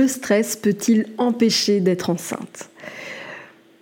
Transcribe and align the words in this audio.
Le 0.00 0.08
stress 0.08 0.56
peut-il 0.56 1.04
empêcher 1.18 1.80
d'être 1.80 2.08
enceinte? 2.08 2.70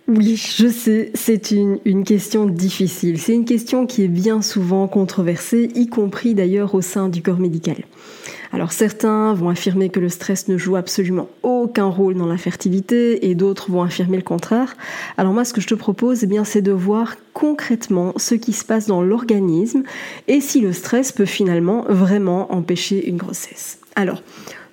Oui, 0.09 0.35
je 0.35 0.67
sais, 0.67 1.11
c'est 1.13 1.51
une, 1.51 2.03
question 2.03 2.45
difficile. 2.45 3.17
C'est 3.17 3.33
une 3.33 3.45
question 3.45 3.85
qui 3.85 4.03
est 4.03 4.09
bien 4.09 4.41
souvent 4.41 4.89
controversée, 4.89 5.71
y 5.75 5.87
compris 5.87 6.35
d'ailleurs 6.35 6.75
au 6.75 6.81
sein 6.81 7.07
du 7.07 7.21
corps 7.21 7.39
médical. 7.39 7.77
Alors 8.51 8.73
certains 8.73 9.33
vont 9.33 9.47
affirmer 9.47 9.87
que 9.87 10.01
le 10.01 10.09
stress 10.09 10.49
ne 10.49 10.57
joue 10.57 10.75
absolument 10.75 11.29
aucun 11.41 11.85
rôle 11.85 12.15
dans 12.15 12.27
la 12.27 12.37
fertilité 12.37 13.29
et 13.29 13.33
d'autres 13.33 13.71
vont 13.71 13.83
affirmer 13.83 14.17
le 14.17 14.23
contraire. 14.23 14.75
Alors 15.15 15.31
moi 15.31 15.45
ce 15.45 15.53
que 15.53 15.61
je 15.61 15.67
te 15.67 15.75
propose 15.75 16.25
eh 16.25 16.39
c'est 16.43 16.61
de 16.61 16.73
voir 16.73 17.15
concrètement 17.31 18.11
ce 18.17 18.35
qui 18.35 18.51
se 18.51 18.65
passe 18.65 18.87
dans 18.87 19.01
l'organisme 19.01 19.83
et 20.27 20.41
si 20.41 20.59
le 20.59 20.73
stress 20.73 21.13
peut 21.13 21.23
finalement 21.23 21.85
vraiment 21.87 22.51
empêcher 22.51 23.07
une 23.07 23.15
grossesse. 23.15 23.79
Alors 23.95 24.21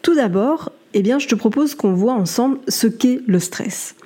tout 0.06 0.14
d'abord, 0.14 0.70
eh 0.96 1.02
bien, 1.02 1.18
je 1.18 1.28
te 1.28 1.34
propose 1.34 1.74
qu'on 1.74 1.92
voit 1.92 2.14
ensemble 2.14 2.58
ce 2.68 2.86
qu'est 2.86 3.20
le 3.26 3.38
stress. 3.38 3.96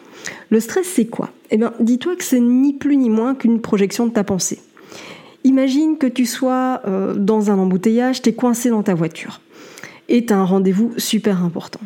Le 0.51 0.59
stress, 0.59 0.89
c'est 0.89 1.07
quoi? 1.07 1.31
Eh 1.53 1.57
bien, 1.57 1.73
dis-toi 1.79 2.17
que 2.17 2.25
c'est 2.25 2.41
ni 2.41 2.73
plus 2.73 2.97
ni 2.97 3.09
moins 3.09 3.37
qu'une 3.37 3.61
projection 3.61 4.09
de 4.09 4.13
ta 4.13 4.25
pensée. 4.25 4.59
Imagine 5.45 5.99
que 5.99 6.09
tu 6.09 6.27
sois 6.27 6.83
euh, 6.89 7.15
dans 7.15 7.53
un 7.53 7.59
embouteillage, 7.61 8.23
tu 8.23 8.31
es 8.31 8.33
coincé 8.33 8.71
dans 8.71 8.83
ta 8.83 8.95
voiture 8.95 9.41
et 10.09 10.27
tu 10.27 10.33
as 10.33 10.39
un 10.39 10.45
rendez-vous 10.45 10.93
super 10.97 11.45
important. 11.45 11.79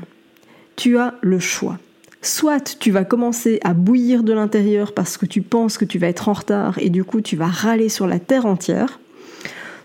Tu 0.75 0.97
as 0.97 1.17
le 1.21 1.39
choix. 1.39 1.79
Soit 2.23 2.79
tu 2.81 2.91
vas 2.91 3.05
commencer 3.05 3.61
à 3.63 3.75
bouillir 3.75 4.23
de 4.23 4.33
l'intérieur 4.33 4.95
parce 4.95 5.19
que 5.19 5.27
tu 5.27 5.43
penses 5.43 5.77
que 5.77 5.85
tu 5.85 5.99
vas 5.99 6.09
être 6.09 6.31
en 6.31 6.33
retard 6.33 6.79
et 6.79 6.89
du 6.89 7.05
coup 7.05 7.21
tu 7.21 7.37
vas 7.37 7.47
râler 7.47 7.91
sur 7.91 8.07
la 8.07 8.19
terre 8.19 8.47
entière, 8.47 9.01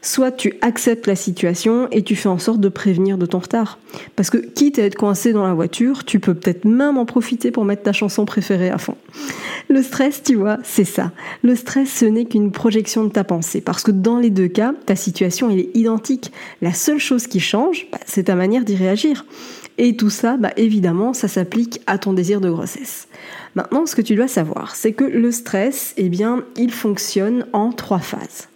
soit 0.02 0.32
tu 0.32 0.54
acceptes 0.62 1.08
la 1.08 1.16
situation 1.16 1.88
et 1.92 2.04
tu 2.04 2.16
fais 2.16 2.30
en 2.30 2.40
sorte 2.40 2.60
de 2.60 2.70
prévenir 2.70 3.18
de 3.18 3.26
ton 3.26 3.40
retard. 3.40 3.80
Parce 4.16 4.30
que 4.30 4.38
quitte 4.38 4.80
à 4.80 4.84
être 4.84 4.96
coincé 4.96 5.34
dans 5.34 5.46
la 5.46 5.54
voiture, 5.54 6.06
tu 6.06 6.20
peux 6.20 6.34
peut-être 6.34 6.66
même 6.66 6.98
en 6.98 7.06
profiter 7.06 7.52
pour 7.52 7.66
mettre 7.66 7.84
ta 7.84 7.94
chanson 7.94 8.26
préférée 8.26 8.70
à 8.70 8.78
fond. 8.78 8.96
Le 9.68 9.84
stress, 9.84 10.24
tu 10.24 10.36
vois, 10.36 10.58
c'est 10.64 10.86
ça. 10.86 11.12
Le 11.44 11.56
stress, 11.56 11.90
ce 11.90 12.06
n'est 12.06 12.26
qu'une 12.26 12.52
projection 12.52 13.04
de 13.04 13.10
ta 13.10 13.24
pensée. 13.24 13.62
Parce 13.62 13.84
que 13.84 13.92
dans 13.92 14.20
les 14.20 14.30
deux 14.30 14.48
cas, 14.48 14.74
ta 14.86 14.96
situation, 14.96 15.50
elle 15.50 15.60
est 15.60 15.76
identique. 15.76 16.32
La 16.62 16.74
seule 16.74 17.00
chose 17.00 17.28
qui 17.28 17.40
change, 17.40 17.88
bah, 17.92 18.00
c'est 18.06 18.24
ta 18.24 18.36
manière 18.36 18.66
d'y 18.66 18.76
réagir. 18.76 19.26
Et 19.78 19.96
tout 19.96 20.10
ça, 20.10 20.36
bah, 20.38 20.52
évidemment, 20.58 21.14
ça 21.14 21.28
s'applique 21.28 21.82
à 21.88 21.98
ton 21.98 22.14
désir 22.14 22.42
de 22.42 22.50
grossesse. 22.50 23.08
Maintenant, 23.56 23.86
ce 23.86 23.96
que 23.96 24.02
tu 24.02 24.16
dois 24.16 24.28
savoir, 24.28 24.76
c'est 24.76 24.92
que 24.92 25.06
le 25.06 25.32
stress, 25.32 25.94
eh 25.98 26.10
bien, 26.10 26.44
il 26.58 26.72
fonctionne 26.72 27.46
en 27.54 27.72
trois 27.72 28.00
phases. 28.00 28.49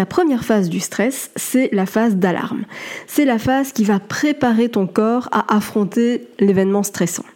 La 0.00 0.06
première 0.06 0.46
phase 0.46 0.70
du 0.70 0.80
stress, 0.80 1.30
c'est 1.36 1.68
la 1.72 1.84
phase 1.84 2.16
d'alarme. 2.16 2.64
C'est 3.06 3.26
la 3.26 3.38
phase 3.38 3.72
qui 3.72 3.84
va 3.84 4.00
préparer 4.00 4.70
ton 4.70 4.86
corps 4.86 5.28
à 5.30 5.54
affronter 5.54 6.26
l'événement 6.38 6.82
stressant. 6.82 7.26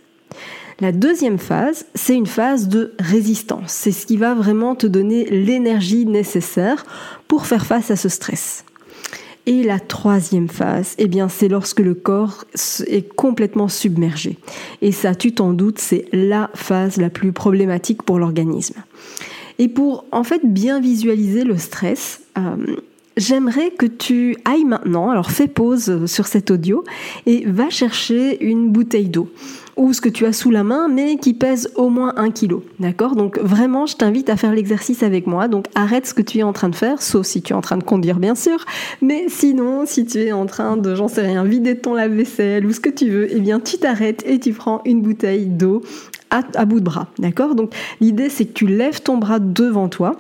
La 0.81 0.91
deuxième 0.91 1.37
phase, 1.37 1.85
c'est 1.95 2.15
une 2.15 2.25
phase 2.25 2.69
de 2.69 2.95
résistance. 2.99 3.71
C'est 3.71 3.93
ce 3.93 4.07
qui 4.07 4.17
va 4.17 4.33
vraiment 4.33 4.77
te 4.77 4.87
donner 4.87 5.27
l'énergie 5.27 6.07
nécessaire 6.07 6.87
pour 7.29 7.45
faire 7.45 7.67
face 7.67 7.91
à 7.91 7.97
ce 7.97 8.09
stress. 8.09 8.65
Et 9.45 9.63
la 9.63 9.79
troisième 9.79 10.49
phase, 10.49 10.95
eh 10.97 11.07
bien, 11.07 11.29
c'est 11.29 11.49
lorsque 11.49 11.81
le 11.81 11.93
corps 11.93 12.47
est 12.87 13.15
complètement 13.15 13.69
submergé. 13.69 14.39
Et 14.81 14.91
ça, 14.91 15.15
tu 15.15 15.35
t'en 15.35 15.53
doutes, 15.53 15.81
c'est 15.81 16.07
la 16.15 16.49
phase 16.55 16.97
la 16.97 17.11
plus 17.11 17.33
problématique 17.33 18.03
pour 18.05 18.19
l'organisme. 18.19 18.83
Et 19.59 19.69
pour 19.69 20.05
en 20.13 20.25
fait 20.25 20.41
bien 20.45 20.81
visualiser 20.81 21.45
le 21.45 21.59
stress, 21.59 22.23
euh, 22.39 22.77
j'aimerais 23.17 23.71
que 23.71 23.87
tu 23.87 24.37
ailles 24.45 24.65
maintenant, 24.65 25.11
alors 25.11 25.31
fais 25.31 25.49
pause 25.49 26.07
sur 26.07 26.27
cet 26.27 26.51
audio 26.51 26.85
et 27.27 27.45
va 27.47 27.71
chercher 27.71 28.45
une 28.45 28.71
bouteille 28.71 29.09
d'eau 29.09 29.29
ou 29.77 29.93
ce 29.93 30.01
que 30.01 30.09
tu 30.09 30.25
as 30.27 30.33
sous 30.33 30.51
la 30.51 30.65
main, 30.65 30.89
mais 30.89 31.17
qui 31.17 31.35
pèse 31.35 31.71
au 31.75 31.89
moins 31.89 32.15
un 32.17 32.31
kilo. 32.31 32.63
D'accord? 32.79 33.17
Donc 33.17 33.39
vraiment, 33.39 33.87
je 33.87 33.97
t'invite 33.97 34.31
à 34.31 34.37
faire 34.37 34.53
l'exercice 34.53 35.03
avec 35.03 35.27
moi. 35.27 35.49
Donc 35.49 35.67
arrête 35.75 36.07
ce 36.07 36.15
que 36.15 36.23
tu 36.23 36.39
es 36.39 36.43
en 36.43 36.53
train 36.53 36.69
de 36.69 36.75
faire, 36.75 37.03
sauf 37.03 37.27
si 37.27 37.43
tu 37.43 37.53
es 37.53 37.57
en 37.57 37.61
train 37.61 37.77
de 37.77 37.83
conduire, 37.83 38.19
bien 38.19 38.35
sûr. 38.35 38.65
Mais 39.03 39.27
sinon, 39.29 39.85
si 39.87 40.07
tu 40.07 40.19
es 40.19 40.33
en 40.33 40.47
train 40.47 40.77
de, 40.77 40.95
j'en 40.95 41.09
sais 41.09 41.23
rien, 41.23 41.45
vider 41.45 41.77
ton 41.77 41.95
lave-vaisselle 41.95 42.65
ou 42.67 42.73
ce 42.73 42.81
que 42.81 42.91
tu 42.91 43.11
veux, 43.11 43.29
eh 43.31 43.41
bien 43.41 43.61
tu 43.61 43.79
t'arrêtes 43.79 44.25
et 44.27 44.39
tu 44.39 44.53
prends 44.53 44.81
une 44.85 45.03
bouteille 45.03 45.47
d'eau 45.47 45.83
à, 46.31 46.65
bout 46.65 46.81
de 46.81 46.85
bras. 46.85 47.09
D'accord? 47.19 47.55
Donc 47.55 47.75
l'idée 48.01 48.29
c'est 48.29 48.47
que 48.47 48.53
tu 48.53 48.67
lèves 48.67 49.03
ton 49.03 49.19
bras 49.19 49.39
devant 49.39 49.89
toi 49.89 50.17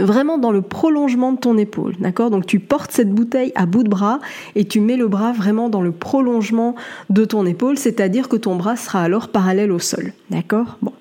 vraiment 0.00 0.38
dans 0.38 0.52
le 0.52 0.62
prolongement 0.62 1.32
de 1.32 1.38
ton 1.38 1.56
épaule, 1.58 1.94
d'accord? 2.00 2.30
Donc 2.30 2.46
tu 2.46 2.58
portes 2.58 2.92
cette 2.92 3.10
bouteille 3.10 3.52
à 3.54 3.66
bout 3.66 3.82
de 3.82 3.88
bras 3.88 4.20
et 4.54 4.64
tu 4.64 4.80
mets 4.80 4.96
le 4.96 5.08
bras 5.08 5.32
vraiment 5.32 5.68
dans 5.68 5.82
le 5.82 5.92
prolongement 5.92 6.74
de 7.10 7.24
ton 7.24 7.46
épaule, 7.46 7.78
c'est-à-dire 7.78 8.28
que 8.28 8.36
ton 8.36 8.56
bras 8.56 8.76
sera 8.76 9.02
alors 9.02 9.28
parallèle 9.28 9.72
au 9.72 9.78
sol, 9.78 10.12
d'accord? 10.30 10.78
Bon, 10.82 10.92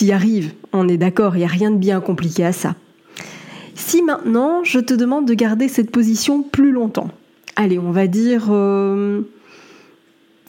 y 0.00 0.12
arrives, 0.12 0.52
on 0.72 0.88
est 0.88 0.98
d'accord, 0.98 1.36
il 1.36 1.40
n'y 1.40 1.44
a 1.44 1.48
rien 1.48 1.70
de 1.70 1.76
bien 1.76 2.00
compliqué 2.00 2.44
à 2.44 2.52
ça. 2.52 2.74
Si 3.74 4.02
maintenant 4.02 4.64
je 4.64 4.80
te 4.80 4.94
demande 4.94 5.26
de 5.26 5.34
garder 5.34 5.68
cette 5.68 5.90
position 5.90 6.42
plus 6.42 6.72
longtemps, 6.72 7.10
allez, 7.56 7.78
on 7.78 7.90
va 7.90 8.06
dire 8.06 8.46
euh, 8.50 9.22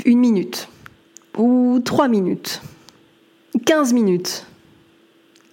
une 0.05 0.19
minute 0.19 0.69
ou 1.37 1.79
trois 1.83 2.07
minutes 2.07 2.61
15 3.65 3.93
minutes. 3.93 4.45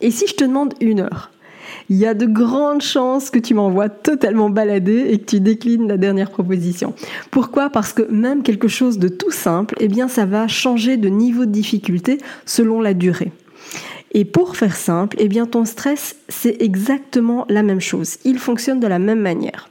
Et 0.01 0.11
si 0.11 0.27
je 0.27 0.35
te 0.35 0.45
demande 0.45 0.75
une 0.81 1.01
heure 1.01 1.31
il 1.91 1.97
y 1.97 2.07
a 2.07 2.15
de 2.15 2.27
grandes 2.27 2.83
chances 2.83 3.31
que 3.31 3.39
tu 3.39 3.55
m'envoies 3.55 3.89
totalement 3.89 4.51
balader 4.51 5.07
et 5.11 5.19
que 5.19 5.25
tu 5.25 5.41
déclines 5.41 5.89
la 5.89 5.97
dernière 5.97 6.31
proposition. 6.31 6.95
Pourquoi? 7.31 7.71
Parce 7.71 7.93
que 7.93 8.03
même 8.11 8.43
quelque 8.43 8.69
chose 8.69 8.99
de 8.99 9.09
tout 9.09 9.31
simple, 9.31 9.75
eh 9.81 9.89
bien 9.89 10.09
ça 10.09 10.25
va 10.25 10.49
changer 10.49 10.97
de 10.97 11.09
niveau 11.09 11.45
de 11.45 11.51
difficulté 11.51 12.19
selon 12.47 12.81
la 12.81 12.95
durée. 12.95 13.33
Et 14.13 14.25
pour 14.25 14.57
faire 14.57 14.77
simple, 14.77 15.17
eh 15.19 15.29
bien 15.29 15.45
ton 15.47 15.65
stress, 15.65 16.17
c'est 16.29 16.63
exactement 16.63 17.45
la 17.49 17.63
même 17.63 17.81
chose. 17.81 18.19
Il 18.25 18.39
fonctionne 18.39 18.81
de 18.81 18.87
la 18.87 19.01
même 19.01 19.21
manière. 19.21 19.69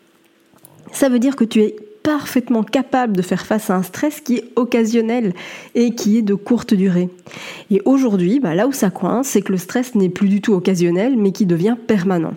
Ça 0.92 1.10
veut 1.10 1.20
dire 1.20 1.36
que 1.36 1.46
tu 1.46 1.62
es 1.62 1.76
parfaitement 2.04 2.64
capable 2.64 3.16
de 3.16 3.22
faire 3.22 3.46
face 3.46 3.70
à 3.70 3.76
un 3.76 3.84
stress 3.84 4.22
qui 4.22 4.36
est 4.36 4.52
occasionnel 4.56 5.34
et 5.74 5.96
qui 5.96 6.18
est 6.18 6.22
de 6.22 6.34
courte 6.34 6.74
durée. 6.74 7.10
Et 7.72 7.82
aujourd'hui, 7.86 8.40
bah, 8.40 8.54
là 8.54 8.68
où 8.68 8.74
ça 8.74 8.90
coince, 8.90 9.30
c'est 9.30 9.42
que 9.42 9.52
le 9.52 9.58
stress 9.58 9.96
n'est 9.96 10.10
plus 10.10 10.30
du 10.30 10.42
tout 10.42 10.54
occasionnel, 10.54 11.16
mais 11.18 11.32
qui 11.32 11.46
devient 11.46 11.78
permanent. 11.88 12.34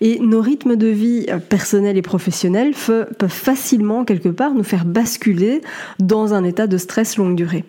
Et 0.00 0.18
nos 0.18 0.40
rythmes 0.40 0.76
de 0.76 0.88
vie 0.88 1.26
euh, 1.28 1.38
personnels 1.38 1.96
et 1.96 2.02
professionnels 2.02 2.74
peuvent 2.74 3.28
facilement, 3.28 4.04
quelque 4.04 4.28
part, 4.28 4.54
nous 4.54 4.64
faire 4.64 4.84
basculer 4.84 5.60
dans 5.98 6.34
un 6.34 6.44
état 6.44 6.66
de 6.66 6.76
stress 6.76 7.16
longue 7.16 7.36
durée. 7.36 7.64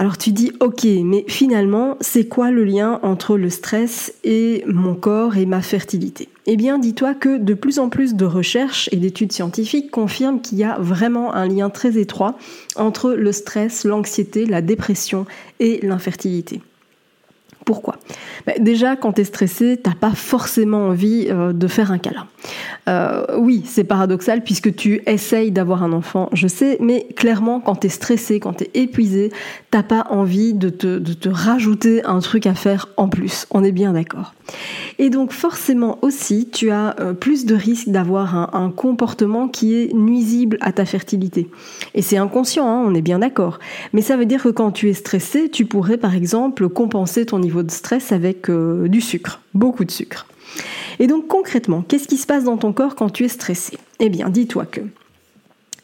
Alors 0.00 0.16
tu 0.16 0.30
dis 0.30 0.52
ok, 0.60 0.86
mais 1.02 1.24
finalement, 1.26 1.96
c'est 2.00 2.28
quoi 2.28 2.52
le 2.52 2.62
lien 2.62 3.00
entre 3.02 3.36
le 3.36 3.50
stress 3.50 4.14
et 4.22 4.62
mon 4.68 4.94
corps 4.94 5.36
et 5.36 5.44
ma 5.44 5.60
fertilité? 5.60 6.28
Eh 6.46 6.56
bien, 6.56 6.78
dis-toi 6.78 7.14
que 7.14 7.36
de 7.36 7.52
plus 7.52 7.80
en 7.80 7.88
plus 7.88 8.14
de 8.14 8.24
recherches 8.24 8.88
et 8.92 8.96
d'études 8.96 9.32
scientifiques 9.32 9.90
confirment 9.90 10.40
qu'il 10.40 10.58
y 10.58 10.62
a 10.62 10.78
vraiment 10.78 11.34
un 11.34 11.48
lien 11.48 11.68
très 11.68 11.98
étroit 11.98 12.38
entre 12.76 13.10
le 13.10 13.32
stress, 13.32 13.82
l'anxiété, 13.82 14.46
la 14.46 14.62
dépression 14.62 15.26
et 15.58 15.80
l'infertilité. 15.84 16.62
Pourquoi? 17.64 17.96
Bah, 18.46 18.52
Déjà, 18.60 18.94
quand 18.94 19.14
tu 19.14 19.22
es 19.22 19.24
stressé, 19.24 19.80
t'as 19.82 19.96
pas 19.96 20.12
forcément 20.12 20.86
envie 20.86 21.26
euh, 21.28 21.52
de 21.52 21.66
faire 21.66 21.90
un 21.90 21.98
câlin. 21.98 22.28
Euh, 22.88 23.24
oui, 23.36 23.62
c'est 23.66 23.84
paradoxal 23.84 24.42
puisque 24.42 24.74
tu 24.74 25.02
essayes 25.06 25.50
d'avoir 25.50 25.82
un 25.82 25.92
enfant, 25.92 26.28
je 26.32 26.48
sais, 26.48 26.78
mais 26.80 27.06
clairement, 27.16 27.60
quand 27.60 27.76
tu 27.76 27.86
es 27.88 27.90
stressé, 27.90 28.40
quand 28.40 28.54
tu 28.54 28.64
es 28.64 28.70
épuisé, 28.74 29.30
t'as 29.70 29.82
pas 29.82 30.06
envie 30.10 30.54
de 30.54 30.68
te, 30.70 30.98
de 30.98 31.12
te 31.12 31.28
rajouter 31.28 32.04
un 32.04 32.20
truc 32.20 32.46
à 32.46 32.54
faire 32.54 32.88
en 32.96 33.08
plus. 33.08 33.46
On 33.50 33.64
est 33.64 33.72
bien 33.72 33.92
d'accord. 33.92 34.34
Et 34.98 35.10
donc 35.10 35.32
forcément 35.32 35.98
aussi, 36.02 36.48
tu 36.50 36.70
as 36.70 36.96
euh, 37.00 37.12
plus 37.12 37.46
de 37.46 37.54
risques 37.54 37.88
d'avoir 37.88 38.34
un, 38.54 38.70
comportement 38.70 39.48
qui 39.48 39.74
est 39.74 39.94
nuisible 39.94 40.58
à 40.60 40.72
ta 40.72 40.84
fertilité. 40.84 41.48
Et 41.94 42.02
c'est 42.02 42.16
inconscient, 42.16 42.66
hein, 42.66 42.84
on 42.86 42.94
est 42.94 43.02
bien 43.02 43.20
d'accord. 43.20 43.58
Mais 43.92 44.02
ça 44.02 44.16
veut 44.16 44.26
dire 44.26 44.42
que 44.42 44.48
quand 44.48 44.72
tu 44.72 44.88
es 44.88 44.94
stressé, 44.94 45.48
tu 45.48 45.64
pourrais 45.64 45.96
par 45.96 46.14
exemple 46.14 46.68
compenser 46.68 47.26
ton 47.26 47.38
niveau 47.38 47.62
de 47.62 47.70
stress 47.70 48.12
avec 48.12 48.50
euh, 48.50 48.88
du 48.88 49.00
sucre, 49.00 49.40
beaucoup 49.54 49.84
de 49.84 49.90
sucre. 49.90 50.26
Et 50.98 51.06
donc 51.06 51.26
concrètement, 51.26 51.82
qu'est-ce 51.86 52.08
qui 52.08 52.16
se 52.16 52.26
passe 52.26 52.44
dans 52.44 52.56
ton 52.56 52.72
corps 52.72 52.94
quand 52.94 53.10
tu 53.10 53.24
es 53.24 53.28
stressé? 53.28 53.78
Eh 54.00 54.08
bien, 54.08 54.28
dis-toi 54.28 54.66
que 54.66 54.80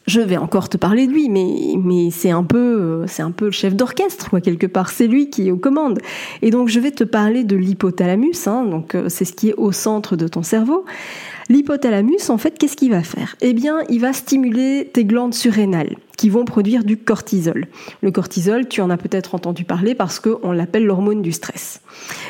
je 0.07 0.21
vais 0.21 0.37
encore 0.37 0.69
te 0.69 0.77
parler 0.77 1.07
de 1.07 1.11
lui, 1.11 1.29
mais, 1.29 1.75
mais 1.83 2.11
c'est 2.11 2.29
un 2.29 2.43
peu, 2.43 3.05
c'est 3.07 3.23
un 3.23 3.31
peu 3.31 3.45
le 3.45 3.51
chef 3.51 3.75
d'orchestre, 3.75 4.29
quoi, 4.29 4.39
quelque 4.39 4.67
part. 4.67 4.89
C'est 4.89 5.07
lui 5.07 5.29
qui 5.29 5.47
est 5.47 5.51
aux 5.51 5.57
commandes. 5.57 5.99
Et 6.43 6.51
donc, 6.51 6.67
je 6.69 6.79
vais 6.79 6.91
te 6.91 7.03
parler 7.03 7.43
de 7.43 7.55
l'hypothalamus, 7.55 8.47
hein, 8.47 8.65
donc 8.65 8.93
euh, 8.93 9.09
c'est 9.09 9.25
ce 9.25 9.33
qui 9.33 9.49
est 9.49 9.55
au 9.55 9.71
centre 9.71 10.15
de 10.15 10.27
ton 10.27 10.43
cerveau. 10.43 10.85
L'hypothalamus, 11.49 12.29
en 12.29 12.37
fait, 12.37 12.57
qu'est-ce 12.57 12.75
qu'il 12.75 12.91
va 12.91 13.03
faire? 13.03 13.35
Eh 13.41 13.53
bien, 13.53 13.79
il 13.89 13.99
va 13.99 14.13
stimuler 14.13 14.89
tes 14.91 15.05
glandes 15.05 15.33
surrénales 15.33 15.95
qui 16.17 16.29
vont 16.29 16.45
produire 16.45 16.83
du 16.83 16.97
cortisol. 16.97 17.67
Le 18.01 18.11
cortisol, 18.11 18.67
tu 18.67 18.81
en 18.81 18.89
as 18.89 18.97
peut-être 18.97 19.35
entendu 19.35 19.63
parler 19.63 19.95
parce 19.95 20.19
qu'on 20.19 20.51
l'appelle 20.51 20.85
l'hormone 20.85 21.21
du 21.21 21.31
stress. 21.31 21.81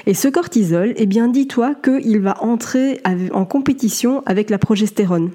Et 0.08 0.14
ce 0.14 0.28
cortisol, 0.28 0.94
eh 0.98 1.06
bien, 1.06 1.28
dis-toi 1.28 1.76
qu'il 1.76 2.20
va 2.20 2.44
entrer 2.44 3.02
en 3.34 3.46
compétition 3.46 4.22
avec 4.26 4.50
la 4.50 4.58
progestérone 4.58 5.32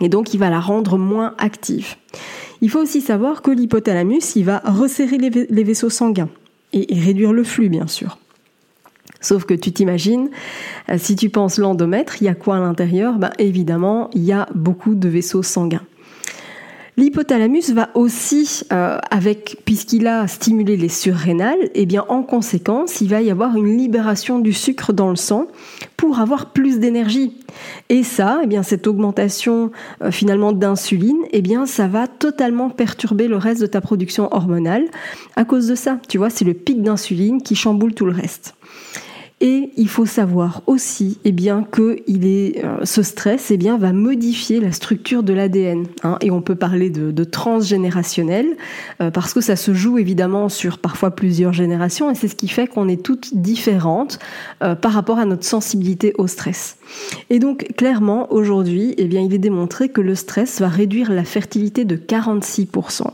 et 0.00 0.08
donc 0.08 0.34
il 0.34 0.38
va 0.38 0.50
la 0.50 0.60
rendre 0.60 0.98
moins 0.98 1.34
active. 1.38 1.96
Il 2.60 2.70
faut 2.70 2.80
aussi 2.80 3.00
savoir 3.00 3.42
que 3.42 3.50
l'hypothalamus, 3.50 4.36
il 4.36 4.44
va 4.44 4.58
resserrer 4.64 5.18
les, 5.18 5.64
vaisseaux 5.64 5.90
sanguins 5.90 6.28
et, 6.72 6.86
réduire 6.90 7.32
le 7.32 7.44
flux, 7.44 7.68
bien 7.68 7.86
sûr. 7.86 8.18
Sauf 9.22 9.44
que 9.44 9.54
tu 9.54 9.72
t'imagines, 9.72 10.30
euh, 10.88 10.96
si 10.98 11.14
tu 11.14 11.28
penses 11.28 11.58
l'endomètre, 11.58 12.22
il 12.22 12.24
y 12.24 12.28
a 12.28 12.34
quoi 12.34 12.56
à 12.56 12.60
l'intérieur? 12.60 13.18
Ben, 13.18 13.32
Évidemment, 13.38 14.08
il 14.14 14.22
y 14.22 14.32
a 14.32 14.48
beaucoup 14.54 14.94
de 14.94 15.08
vaisseaux 15.08 15.42
sanguins. 15.42 15.82
L'hypothalamus 17.00 17.70
va 17.70 17.88
aussi, 17.94 18.60
euh, 18.74 18.98
avec 19.10 19.62
puisqu'il 19.64 20.06
a 20.06 20.28
stimulé 20.28 20.76
les 20.76 20.90
surrénales, 20.90 21.70
eh 21.74 21.86
bien 21.86 22.04
en 22.10 22.22
conséquence, 22.22 23.00
il 23.00 23.08
va 23.08 23.22
y 23.22 23.30
avoir 23.30 23.56
une 23.56 23.74
libération 23.74 24.38
du 24.38 24.52
sucre 24.52 24.92
dans 24.92 25.08
le 25.08 25.16
sang 25.16 25.46
pour 25.96 26.20
avoir 26.20 26.52
plus 26.52 26.78
d'énergie. 26.78 27.38
Et 27.88 28.02
ça, 28.02 28.40
eh 28.42 28.46
bien 28.46 28.62
cette 28.62 28.86
augmentation 28.86 29.70
euh, 30.02 30.10
finalement 30.10 30.52
d'insuline, 30.52 31.22
eh 31.30 31.40
bien 31.40 31.64
ça 31.64 31.88
va 31.88 32.06
totalement 32.06 32.68
perturber 32.68 33.28
le 33.28 33.38
reste 33.38 33.62
de 33.62 33.66
ta 33.66 33.80
production 33.80 34.28
hormonale 34.30 34.84
à 35.36 35.46
cause 35.46 35.68
de 35.68 35.76
ça. 35.76 35.98
Tu 36.06 36.18
vois, 36.18 36.28
c'est 36.28 36.44
le 36.44 36.52
pic 36.52 36.82
d'insuline 36.82 37.40
qui 37.40 37.54
chamboule 37.54 37.94
tout 37.94 38.04
le 38.04 38.12
reste. 38.12 38.54
Et 39.42 39.70
il 39.78 39.88
faut 39.88 40.04
savoir 40.04 40.62
aussi 40.66 41.18
eh 41.24 41.32
bien, 41.32 41.62
que 41.62 42.00
il 42.06 42.26
est, 42.26 42.62
euh, 42.62 42.84
ce 42.84 43.02
stress 43.02 43.50
eh 43.50 43.56
bien, 43.56 43.78
va 43.78 43.94
modifier 43.94 44.60
la 44.60 44.70
structure 44.70 45.22
de 45.22 45.32
l'ADN. 45.32 45.86
Hein, 46.02 46.18
et 46.20 46.30
on 46.30 46.42
peut 46.42 46.56
parler 46.56 46.90
de, 46.90 47.24
transgénérationnel, 47.24 48.46
euh, 49.00 49.10
parce 49.10 49.32
que 49.32 49.40
ça 49.40 49.56
se 49.56 49.72
joue 49.72 49.98
évidemment 49.98 50.50
sur 50.50 50.78
parfois 50.78 51.10
plusieurs 51.10 51.54
générations, 51.54 52.10
et 52.10 52.14
c'est 52.14 52.28
ce 52.28 52.34
qui 52.34 52.48
fait 52.48 52.66
qu'on 52.66 52.88
est 52.88 53.02
toutes 53.02 53.34
différentes 53.34 54.18
euh, 54.62 54.74
par 54.74 54.92
rapport 54.92 55.18
à 55.18 55.24
notre 55.24 55.44
sensibilité 55.44 56.12
au 56.18 56.26
stress. 56.26 56.76
Et 57.30 57.38
donc 57.38 57.66
clairement, 57.76 58.30
aujourd'hui, 58.32 58.94
eh 58.98 59.06
bien, 59.06 59.22
il 59.22 59.32
est 59.32 59.38
démontré 59.38 59.88
que 59.88 60.02
le 60.02 60.14
stress 60.14 60.60
va 60.60 60.68
réduire 60.68 61.10
la 61.10 61.24
fertilité 61.24 61.86
de 61.86 61.96
46%. 61.96 63.04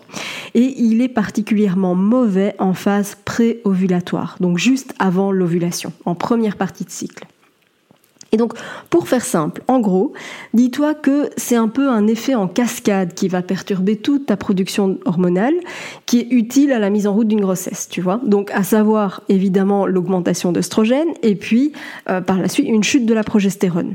Et 0.55 0.75
il 0.79 1.03
est 1.03 1.09
particulièrement 1.09 1.95
mauvais 1.95 2.55
en 2.59 2.75
phase 2.75 3.17
pré-ovulatoire, 3.37 4.39
donc 4.41 4.57
juste 4.57 4.95
avant 4.99 5.31
l'ovulation, 5.31 5.93
première 6.15 6.57
partie 6.57 6.85
de 6.85 6.91
cycle. 6.91 7.27
Et 8.33 8.37
donc, 8.37 8.55
pour 8.91 9.09
faire 9.09 9.25
simple, 9.25 9.63
en 9.69 9.81
gros, 9.81 10.13
dis-toi 10.53 10.95
que 10.95 11.31
c'est 11.37 11.57
un 11.57 11.69
peu 11.69 11.89
un 11.89 12.07
effet 12.07 12.35
en 12.35 12.49
cascade 12.49 13.15
qui 13.15 13.29
va 13.29 13.43
perturber 13.43 13.97
toute 13.97 14.27
ta 14.27 14.37
production 14.37 14.99
hormonale, 15.05 15.55
qui 16.07 16.21
est 16.21 16.29
utile 16.31 16.73
à 16.73 16.79
la 16.79 16.91
mise 16.91 17.07
en 17.07 17.15
route 17.15 17.29
d'une 17.29 17.41
grossesse, 17.41 17.89
tu 17.89 18.01
vois. 18.01 18.21
Donc, 18.25 18.51
à 18.53 18.63
savoir, 18.63 19.23
évidemment, 19.29 19.87
l'augmentation 19.87 20.53
d'œstrogène, 20.53 21.09
et 21.23 21.37
puis, 21.37 21.73
euh, 22.09 22.21
par 22.21 22.39
la 22.39 22.49
suite, 22.49 22.67
une 22.67 22.85
chute 22.85 23.07
de 23.07 23.15
la 23.15 23.23
progestérone. 23.23 23.95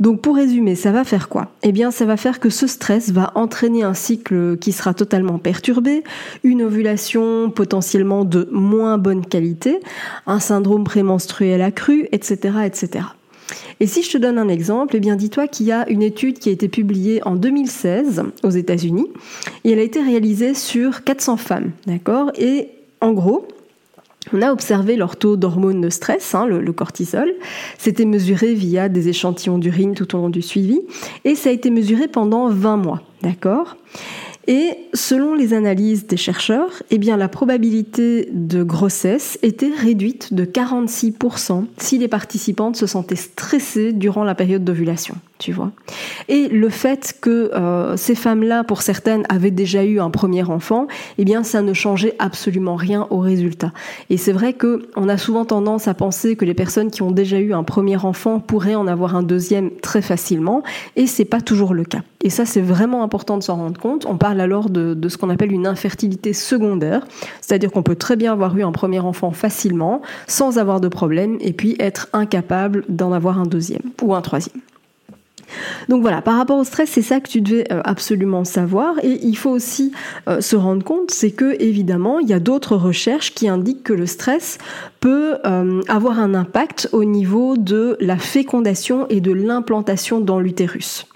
Donc 0.00 0.20
pour 0.20 0.36
résumer, 0.36 0.74
ça 0.74 0.92
va 0.92 1.04
faire 1.04 1.28
quoi? 1.28 1.48
Eh 1.62 1.72
bien, 1.72 1.90
ça 1.90 2.04
va 2.04 2.16
faire 2.16 2.40
que 2.40 2.50
ce 2.50 2.66
stress 2.66 3.10
va 3.10 3.32
entraîner 3.34 3.82
un 3.82 3.94
cycle 3.94 4.58
qui 4.58 4.72
sera 4.72 4.94
totalement 4.94 5.38
perturbé, 5.38 6.04
une 6.44 6.62
ovulation 6.62 7.50
potentiellement 7.50 8.24
de 8.24 8.48
moins 8.52 8.98
bonne 8.98 9.24
qualité, 9.24 9.80
un 10.26 10.40
syndrome 10.40 10.84
prémenstruel 10.84 11.62
accru, 11.62 12.08
etc., 12.12 12.58
etc. 12.66 13.04
Et 13.80 13.86
si 13.86 14.02
je 14.02 14.10
te 14.10 14.18
donne 14.18 14.38
un 14.38 14.48
exemple, 14.48 14.96
eh 14.96 15.16
dis-toi 15.16 15.48
qu'il 15.48 15.66
y 15.66 15.72
a 15.72 15.88
une 15.88 16.02
étude 16.02 16.38
qui 16.38 16.48
a 16.48 16.52
été 16.52 16.68
publiée 16.68 17.20
en 17.26 17.34
2016 17.34 18.22
aux 18.42 18.50
États-Unis 18.50 19.08
et 19.64 19.72
elle 19.72 19.78
a 19.78 19.82
été 19.82 20.00
réalisée 20.00 20.54
sur 20.54 21.04
400 21.04 21.36
femmes, 21.36 21.70
d'accord? 21.86 22.30
Et 22.38 22.68
en 23.00 23.12
gros, 23.12 23.46
on 24.32 24.40
a 24.40 24.52
observé 24.52 24.96
leur 24.96 25.16
taux 25.16 25.36
d'hormone 25.36 25.80
de 25.80 25.90
stress, 25.90 26.34
hein, 26.34 26.46
le, 26.46 26.72
cortisol. 26.72 27.34
C'était 27.78 28.04
mesuré 28.04 28.54
via 28.54 28.88
des 28.88 29.08
échantillons 29.08 29.58
d'urine 29.58 29.94
tout 29.94 30.14
au 30.16 30.18
long 30.18 30.30
du 30.30 30.42
suivi. 30.42 30.80
Et 31.24 31.34
ça 31.34 31.50
a 31.50 31.52
été 31.52 31.70
mesuré 31.70 32.08
pendant 32.08 32.48
20 32.48 32.76
mois. 32.76 33.02
D'accord? 33.22 33.76
Et 34.46 34.70
selon 34.94 35.34
les 35.34 35.54
analyses 35.54 36.06
des 36.06 36.16
chercheurs, 36.16 36.82
eh 36.90 36.98
bien 36.98 37.16
la 37.16 37.28
probabilité 37.28 38.28
de 38.32 38.62
grossesse 38.62 39.38
était 39.42 39.72
réduite 39.76 40.34
de 40.34 40.44
46% 40.44 41.64
si 41.78 41.98
les 41.98 42.08
participantes 42.08 42.76
se 42.76 42.86
sentaient 42.86 43.16
stressées 43.16 43.92
durant 43.92 44.24
la 44.24 44.34
période 44.34 44.64
d'ovulation 44.64 45.16
tu 45.42 45.52
vois. 45.52 45.72
Et 46.28 46.48
le 46.48 46.68
fait 46.68 47.16
que 47.20 47.50
euh, 47.52 47.96
ces 47.96 48.14
femmes-là, 48.14 48.62
pour 48.62 48.80
certaines, 48.80 49.24
avaient 49.28 49.50
déjà 49.50 49.84
eu 49.84 49.98
un 49.98 50.08
premier 50.08 50.44
enfant, 50.44 50.86
eh 51.18 51.24
bien, 51.24 51.42
ça 51.42 51.62
ne 51.62 51.72
changeait 51.72 52.14
absolument 52.20 52.76
rien 52.76 53.08
au 53.10 53.18
résultat. 53.18 53.72
Et 54.08 54.16
c'est 54.16 54.32
vrai 54.32 54.52
que 54.52 54.88
on 54.94 55.08
a 55.08 55.18
souvent 55.18 55.44
tendance 55.44 55.88
à 55.88 55.94
penser 55.94 56.36
que 56.36 56.44
les 56.44 56.54
personnes 56.54 56.92
qui 56.92 57.02
ont 57.02 57.10
déjà 57.10 57.40
eu 57.40 57.52
un 57.52 57.64
premier 57.64 57.96
enfant 57.96 58.38
pourraient 58.38 58.76
en 58.76 58.86
avoir 58.86 59.16
un 59.16 59.24
deuxième 59.24 59.72
très 59.80 60.00
facilement, 60.00 60.62
et 60.94 61.08
c'est 61.08 61.24
pas 61.24 61.40
toujours 61.40 61.74
le 61.74 61.84
cas. 61.84 62.02
Et 62.22 62.30
ça, 62.30 62.44
c'est 62.46 62.60
vraiment 62.60 63.02
important 63.02 63.36
de 63.36 63.42
s'en 63.42 63.56
rendre 63.56 63.80
compte. 63.80 64.06
On 64.06 64.16
parle 64.16 64.40
alors 64.40 64.70
de, 64.70 64.96
ce 65.08 65.16
qu'on 65.16 65.30
appelle 65.30 65.52
une 65.52 65.66
infertilité 65.66 66.32
secondaire, 66.32 67.06
c'est-à-dire 67.40 67.70
qu'on 67.70 67.82
peut 67.82 67.96
très 67.96 68.16
bien 68.16 68.32
avoir 68.32 68.56
eu 68.56 68.62
un 68.62 68.72
premier 68.72 69.00
enfant 69.00 69.32
facilement, 69.32 70.02
sans 70.28 70.58
avoir 70.58 70.80
de 70.80 70.88
problème, 70.88 71.36
et 71.40 71.52
puis 71.52 71.76
être 71.80 72.08
incapable 72.12 72.84
d'en 72.88 73.12
avoir 73.12 73.38
un 73.38 73.46
deuxième 73.46 73.82
ou 74.02 74.14
un 74.14 74.22
troisième. 74.22 74.60
Donc 75.88 76.02
voilà, 76.02 76.22
par 76.22 76.36
rapport 76.36 76.58
au 76.58 76.64
stress, 76.64 76.90
c'est 76.90 77.02
ça 77.02 77.20
que 77.20 77.28
tu 77.28 77.40
devais 77.40 77.70
euh, 77.72 77.80
absolument 77.84 78.44
savoir. 78.44 78.94
Et 79.02 79.18
il 79.22 79.36
faut 79.36 79.50
aussi 79.50 79.92
euh, 80.28 80.40
se 80.40 80.56
rendre 80.56 80.84
compte, 80.84 81.10
c'est 81.10 81.30
que 81.30 81.60
évidemment, 81.60 82.20
il 82.20 82.28
y 82.28 82.32
a 82.32 82.40
d'autres 82.40 82.76
recherches 82.76 83.34
qui 83.34 83.48
indiquent 83.48 83.82
que 83.82 83.92
le 83.92 84.06
stress 84.06 84.58
peut 85.00 85.36
euh, 85.44 85.82
avoir 85.88 86.18
un 86.18 86.34
impact 86.34 86.88
au 86.92 87.04
niveau 87.04 87.56
de 87.56 87.96
la 88.00 88.16
fécondation 88.16 89.06
et 89.08 89.20
de 89.20 89.32
l'implantation 89.32 90.20
dans 90.20 90.40
l'utérus. 90.40 91.06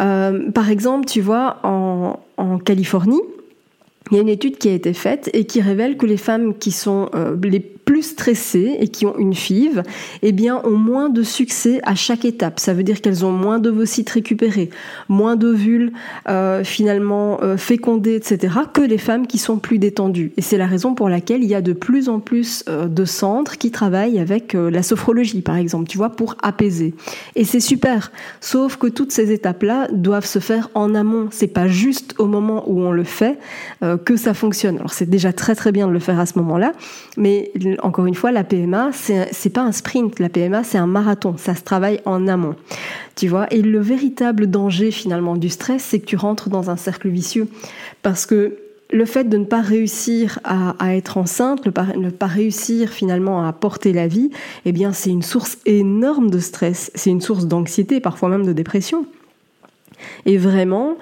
Par 0.00 0.70
exemple, 0.70 1.06
tu 1.06 1.20
vois, 1.20 1.58
en, 1.62 2.18
Californie, 2.64 3.20
il 4.10 4.16
y 4.16 4.18
a 4.18 4.22
une 4.22 4.28
étude 4.28 4.56
qui 4.56 4.68
a 4.68 4.72
été 4.72 4.94
faite 4.94 5.30
et 5.34 5.44
qui 5.44 5.60
révèle 5.60 5.96
que 5.96 6.06
les 6.06 6.16
femmes 6.16 6.56
qui 6.56 6.72
sont 6.72 7.10
les 7.42 7.60
plus 7.90 8.02
stressées 8.02 8.76
et 8.78 8.86
qui 8.86 9.04
ont 9.04 9.18
une 9.18 9.34
FIV, 9.34 9.82
eh 10.22 10.30
bien, 10.30 10.62
ont 10.62 10.76
moins 10.76 11.08
de 11.08 11.24
succès 11.24 11.80
à 11.82 11.96
chaque 11.96 12.24
étape. 12.24 12.60
Ça 12.60 12.72
veut 12.72 12.84
dire 12.84 13.00
qu'elles 13.00 13.24
ont 13.24 13.32
moins 13.32 13.58
d'ovocytes 13.58 14.10
récupérés, 14.10 14.70
moins 15.08 15.34
d'ovules 15.34 15.92
euh, 16.28 16.62
finalement 16.62 17.42
euh, 17.42 17.56
fécondés, 17.56 18.14
etc., 18.14 18.54
que 18.72 18.80
les 18.80 18.96
femmes 18.96 19.26
qui 19.26 19.38
sont 19.38 19.58
plus 19.58 19.80
détendues. 19.80 20.30
Et 20.36 20.40
c'est 20.40 20.56
la 20.56 20.68
raison 20.68 20.94
pour 20.94 21.08
laquelle 21.08 21.42
il 21.42 21.48
y 21.48 21.54
a 21.56 21.62
de 21.62 21.72
plus 21.72 22.08
en 22.08 22.20
plus 22.20 22.62
euh, 22.68 22.86
de 22.86 23.04
centres 23.04 23.58
qui 23.58 23.72
travaillent 23.72 24.20
avec 24.20 24.52
la 24.52 24.84
sophrologie, 24.84 25.40
par 25.40 25.56
exemple, 25.56 25.88
tu 25.88 25.98
vois, 25.98 26.10
pour 26.10 26.36
apaiser. 26.44 26.94
Et 27.34 27.44
c'est 27.44 27.58
super. 27.58 28.12
Sauf 28.40 28.76
que 28.76 28.86
toutes 28.86 29.10
ces 29.10 29.32
étapes-là 29.32 29.88
doivent 29.90 30.26
se 30.26 30.38
faire 30.38 30.70
en 30.74 30.94
amont. 30.94 31.26
C'est 31.32 31.48
pas 31.48 31.66
juste 31.66 32.14
au 32.18 32.26
moment 32.26 32.62
où 32.68 32.82
on 32.82 32.92
le 32.92 33.02
fait 33.02 33.36
que 34.04 34.16
ça 34.16 34.32
fonctionne. 34.32 34.76
Alors 34.76 34.92
c'est 34.92 35.10
déjà 35.10 35.32
très 35.32 35.56
très 35.56 35.72
bien 35.72 35.88
de 35.88 35.92
le 35.92 35.98
faire 35.98 36.20
à 36.20 36.26
ce 36.26 36.38
moment-là, 36.38 36.72
mais 37.16 37.50
encore 37.82 38.06
une 38.06 38.14
fois, 38.14 38.32
la 38.32 38.44
PMA, 38.44 38.90
c'est 38.92 39.52
pas 39.52 39.62
un 39.62 39.72
sprint. 39.72 40.18
La 40.18 40.28
PMA, 40.28 40.64
c'est 40.64 40.78
un 40.78 40.86
marathon. 40.86 41.36
Ça 41.36 41.54
se 41.54 41.62
travaille 41.62 42.00
en 42.04 42.26
amont. 42.28 42.54
Tu 43.16 43.28
vois? 43.28 43.46
Et 43.52 43.62
le 43.62 43.80
véritable 43.80 44.48
danger, 44.48 44.90
finalement, 44.90 45.36
du 45.36 45.48
stress, 45.48 45.82
c'est 45.82 46.00
que 46.00 46.06
tu 46.06 46.16
rentres 46.16 46.48
dans 46.48 46.70
un 46.70 46.76
cercle 46.76 47.08
vicieux. 47.08 47.48
Parce 48.02 48.26
que 48.26 48.56
le 48.92 49.04
fait 49.04 49.24
de 49.24 49.36
ne 49.36 49.44
pas 49.44 49.60
réussir 49.60 50.40
à, 50.44 50.94
être 50.96 51.16
enceinte, 51.16 51.64
ne 51.66 52.10
pas 52.10 52.26
réussir 52.26 52.90
finalement 52.90 53.46
à 53.46 53.52
porter 53.52 53.92
la 53.92 54.08
vie, 54.08 54.30
eh 54.64 54.72
bien, 54.72 54.92
c'est 54.92 55.10
une 55.10 55.22
source 55.22 55.58
énorme 55.66 56.30
de 56.30 56.38
stress. 56.38 56.90
C'est 56.94 57.10
une 57.10 57.20
source 57.20 57.46
d'anxiété, 57.46 58.00
parfois 58.00 58.28
même 58.28 58.44
de 58.44 58.52
dépression. 58.52 59.06
Et 60.26 60.38
vraiment, 60.38 60.96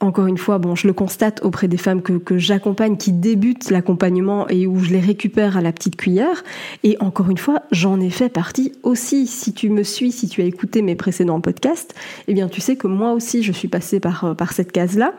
encore 0.00 0.26
une 0.26 0.38
fois, 0.38 0.58
bon, 0.58 0.74
je 0.74 0.86
le 0.86 0.92
constate 0.92 1.40
auprès 1.42 1.66
des 1.66 1.76
femmes 1.76 2.02
que, 2.02 2.12
que 2.12 2.38
j'accompagne, 2.38 2.96
qui 2.96 3.12
débutent 3.12 3.70
l'accompagnement 3.70 4.48
et 4.48 4.66
où 4.66 4.78
je 4.78 4.90
les 4.90 5.00
récupère 5.00 5.56
à 5.56 5.60
la 5.60 5.72
petite 5.72 5.96
cuillère. 5.96 6.44
Et 6.84 6.96
encore 7.00 7.30
une 7.30 7.38
fois, 7.38 7.62
j'en 7.72 8.00
ai 8.00 8.10
fait 8.10 8.28
partie 8.28 8.72
aussi. 8.82 9.26
Si 9.26 9.52
tu 9.52 9.70
me 9.70 9.82
suis, 9.82 10.12
si 10.12 10.28
tu 10.28 10.42
as 10.42 10.44
écouté 10.44 10.82
mes 10.82 10.94
précédents 10.94 11.40
podcasts, 11.40 11.94
eh 12.28 12.34
bien, 12.34 12.48
tu 12.48 12.60
sais 12.60 12.76
que 12.76 12.86
moi 12.86 13.12
aussi, 13.12 13.42
je 13.42 13.52
suis 13.52 13.68
passée 13.68 13.98
par, 13.98 14.24
euh, 14.24 14.34
par 14.34 14.52
cette 14.52 14.72
case-là 14.72 15.14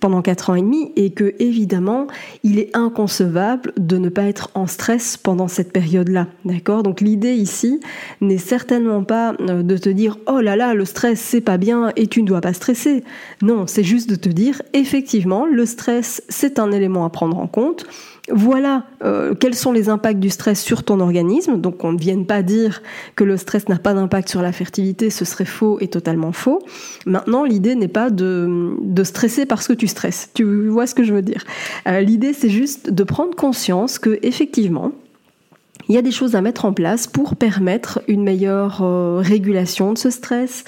pendant 0.00 0.22
quatre 0.22 0.50
ans 0.50 0.54
et 0.54 0.62
demi 0.62 0.92
et 0.96 1.10
que, 1.10 1.34
évidemment, 1.38 2.06
il 2.42 2.58
est 2.58 2.76
inconcevable 2.76 3.72
de 3.76 3.98
ne 3.98 4.08
pas 4.08 4.24
être 4.24 4.50
en 4.54 4.66
stress 4.66 5.16
pendant 5.16 5.48
cette 5.48 5.72
période-là. 5.72 6.26
D'accord? 6.44 6.82
Donc, 6.82 7.00
l'idée 7.00 7.34
ici 7.34 7.80
n'est 8.20 8.38
certainement 8.38 9.04
pas 9.04 9.34
euh, 9.40 9.62
de 9.62 9.76
te 9.76 9.88
dire, 9.88 10.18
oh 10.26 10.40
là 10.40 10.56
là, 10.56 10.74
le 10.74 10.84
stress, 10.84 11.20
c'est 11.20 11.40
pas 11.40 11.58
bien 11.58 11.92
et 11.96 12.06
tu 12.06 12.22
ne 12.22 12.26
dois 12.26 12.40
pas 12.40 12.52
stresser. 12.52 13.04
Non, 13.42 13.66
c'est 13.66 13.84
juste 13.84 14.08
de 14.10 14.16
te 14.16 14.28
dire, 14.28 14.62
effectivement, 14.72 15.46
le 15.46 15.66
stress, 15.66 16.22
c'est 16.28 16.58
un 16.58 16.72
élément 16.72 17.04
à 17.04 17.10
prendre 17.10 17.38
en 17.38 17.46
compte. 17.46 17.86
Voilà 18.30 18.84
euh, 19.04 19.34
quels 19.34 19.54
sont 19.54 19.72
les 19.72 19.88
impacts 19.88 20.20
du 20.20 20.30
stress 20.30 20.62
sur 20.62 20.82
ton 20.82 21.00
organisme. 21.00 21.60
Donc 21.60 21.84
on 21.84 21.92
ne 21.92 21.98
vienne 21.98 22.26
pas 22.26 22.42
dire 22.42 22.82
que 23.16 23.24
le 23.24 23.36
stress 23.36 23.68
n'a 23.68 23.78
pas 23.78 23.94
d'impact 23.94 24.28
sur 24.28 24.42
la 24.42 24.52
fertilité, 24.52 25.10
ce 25.10 25.24
serait 25.24 25.44
faux 25.44 25.78
et 25.80 25.88
totalement 25.88 26.32
faux. 26.32 26.62
Maintenant, 27.06 27.44
l'idée 27.44 27.74
n'est 27.74 27.88
pas 27.88 28.10
de, 28.10 28.76
de, 28.82 29.04
stresser 29.04 29.46
parce 29.46 29.68
que 29.68 29.72
tu 29.72 29.86
stresses. 29.86 30.30
Tu 30.34 30.68
vois 30.68 30.86
ce 30.86 30.94
que 30.94 31.04
je 31.04 31.14
veux 31.14 31.22
dire. 31.22 31.44
Euh, 31.86 32.00
l'idée, 32.00 32.32
c'est 32.32 32.50
juste 32.50 32.90
de 32.90 33.04
prendre 33.04 33.34
conscience 33.34 33.98
que 33.98 34.18
effectivement, 34.22 34.92
il 35.88 35.94
y 35.94 35.98
a 35.98 36.02
des 36.02 36.10
choses 36.10 36.34
à 36.34 36.42
mettre 36.42 36.64
en 36.64 36.72
place 36.72 37.06
pour 37.06 37.36
permettre 37.36 38.02
une 38.08 38.22
meilleure 38.22 38.82
euh, 38.82 39.20
régulation 39.24 39.92
de 39.92 39.98
ce 39.98 40.10
stress, 40.10 40.64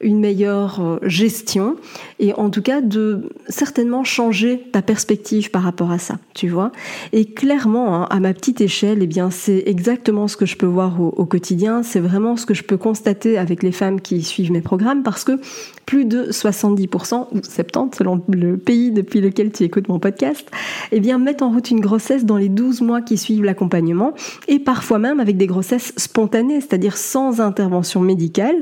une 0.00 0.20
meilleure 0.20 0.80
euh, 0.80 0.98
gestion 1.02 1.76
et 2.18 2.32
en 2.34 2.50
tout 2.50 2.62
cas 2.62 2.80
de 2.80 3.30
certainement 3.48 4.04
changer 4.04 4.62
ta 4.72 4.82
perspective 4.82 5.50
par 5.50 5.62
rapport 5.62 5.90
à 5.90 5.98
ça, 5.98 6.18
tu 6.34 6.48
vois. 6.48 6.72
Et 7.12 7.24
clairement, 7.24 7.94
hein, 7.94 8.06
à 8.10 8.20
ma 8.20 8.32
petite 8.34 8.60
échelle, 8.60 8.98
eh 9.02 9.06
bien 9.06 9.30
c'est 9.30 9.64
exactement 9.66 10.28
ce 10.28 10.36
que 10.36 10.46
je 10.46 10.56
peux 10.56 10.66
voir 10.66 11.00
au, 11.00 11.24
quotidien, 11.24 11.82
c'est 11.82 12.00
vraiment 12.00 12.36
ce 12.36 12.46
que 12.46 12.54
je 12.54 12.62
peux 12.62 12.76
constater 12.76 13.38
avec 13.38 13.62
les 13.62 13.72
femmes 13.72 14.00
qui 14.00 14.22
suivent 14.22 14.52
mes 14.52 14.60
programmes 14.60 15.02
parce 15.02 15.24
que 15.24 15.40
plus 15.86 16.04
de 16.04 16.30
70% 16.30 17.28
ou 17.32 17.42
70 17.42 17.96
selon 17.96 18.22
le 18.28 18.56
pays 18.56 18.90
depuis 18.90 19.20
lequel 19.20 19.52
tu 19.52 19.64
écoutes 19.64 19.88
mon 19.88 19.98
podcast, 19.98 20.48
eh 20.92 21.00
bien 21.00 21.18
mettent 21.18 21.42
en 21.42 21.50
route 21.50 21.70
une 21.70 21.80
grossesse 21.80 22.24
dans 22.24 22.36
les 22.36 22.48
12 22.48 22.80
mois 22.80 23.02
qui 23.02 23.18
suivent 23.18 23.44
l'accompagnement 23.44 24.14
et 24.48 24.58
parfois 24.58 24.98
même 24.98 25.20
avec 25.20 25.36
des 25.36 25.46
grossesses 25.46 25.92
spontanées, 25.96 26.60
c'est-à-dire 26.60 26.96
sans 26.96 27.40
intervention 27.40 28.00
médicale. 28.00 28.56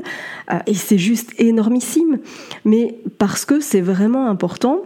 Euh, 0.51 0.59
et 0.67 0.73
c'est 0.73 0.97
juste 0.97 1.22
énormissime. 1.37 2.19
Mais 2.65 2.99
parce 3.17 3.45
que 3.45 3.59
c'est 3.59 3.81
vraiment 3.81 4.27
important 4.27 4.81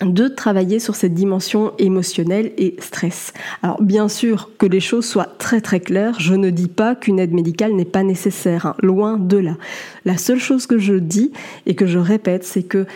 de 0.00 0.28
travailler 0.28 0.78
sur 0.78 0.94
cette 0.94 1.14
dimension 1.14 1.72
émotionnelle 1.78 2.52
et 2.56 2.76
stress. 2.78 3.32
Alors 3.62 3.82
bien 3.82 4.08
sûr 4.08 4.50
que 4.58 4.66
les 4.66 4.80
choses 4.80 5.04
soient 5.04 5.28
très 5.38 5.60
très 5.60 5.80
claires, 5.80 6.18
je 6.18 6.34
ne 6.34 6.50
dis 6.50 6.68
pas 6.68 6.94
qu'une 6.94 7.18
aide 7.18 7.32
médicale 7.32 7.74
n'est 7.74 7.84
pas 7.84 8.02
nécessaire, 8.02 8.66
hein, 8.66 8.76
loin 8.80 9.18
de 9.18 9.36
là. 9.36 9.56
La 10.04 10.16
seule 10.16 10.38
chose 10.38 10.66
que 10.66 10.78
je 10.78 10.94
dis 10.94 11.32
et 11.66 11.74
que 11.74 11.86
je 11.86 11.98
répète, 11.98 12.44
c'est 12.44 12.62
que 12.62 12.86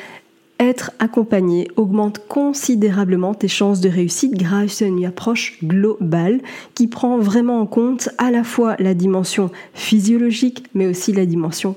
être 0.60 0.92
accompagné 0.98 1.68
augmente 1.76 2.20
considérablement 2.28 3.34
tes 3.34 3.48
chances 3.48 3.80
de 3.80 3.88
réussite 3.88 4.34
grâce 4.34 4.82
à 4.82 4.86
une 4.86 5.04
approche 5.04 5.58
globale 5.62 6.40
qui 6.74 6.86
prend 6.86 7.18
vraiment 7.18 7.60
en 7.60 7.66
compte 7.66 8.08
à 8.18 8.30
la 8.30 8.44
fois 8.44 8.76
la 8.78 8.94
dimension 8.94 9.50
physiologique 9.74 10.64
mais 10.72 10.86
aussi 10.86 11.12
la 11.12 11.26
dimension 11.26 11.76